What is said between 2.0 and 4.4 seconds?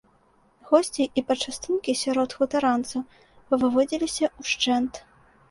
сярод хутаранцаў павыводзіліся